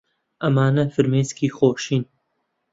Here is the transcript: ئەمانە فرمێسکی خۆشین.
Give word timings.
ئەمانە 0.43 0.83
فرمێسکی 0.93 1.47
خۆشین. 1.57 2.03